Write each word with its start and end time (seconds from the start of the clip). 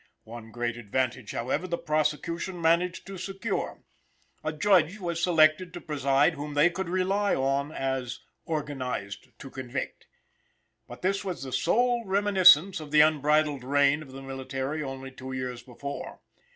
One 0.23 0.49
great 0.49 0.77
advantage, 0.77 1.31
however, 1.31 1.67
the 1.67 1.77
prosecution 1.77 2.59
managed 2.59 3.05
to 3.05 3.19
secure. 3.19 3.83
A 4.43 4.51
Judge 4.51 4.97
was 4.97 5.21
selected 5.21 5.75
to 5.75 5.79
preside 5.79 6.33
whom 6.33 6.55
they 6.55 6.71
could 6.71 6.89
rely 6.89 7.35
on, 7.35 7.71
as 7.71 8.19
"organized 8.43 9.27
to 9.37 9.51
convict." 9.51 10.07
But 10.87 11.03
this 11.03 11.23
was 11.23 11.43
the 11.43 11.53
sole 11.53 12.03
reminiscence 12.07 12.79
of 12.79 12.89
the 12.89 13.01
unbridled 13.01 13.63
reign 13.63 14.01
of 14.01 14.11
the 14.11 14.23
military 14.23 14.81
only 14.81 15.11
two 15.11 15.33
years 15.33 15.61
before. 15.61 16.21